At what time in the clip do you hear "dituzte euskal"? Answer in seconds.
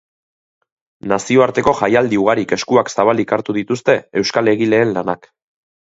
3.61-4.55